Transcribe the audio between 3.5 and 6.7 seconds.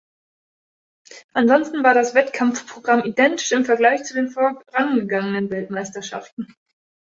im Vergleich zu den vorangegangenen Weltmeisterschaften.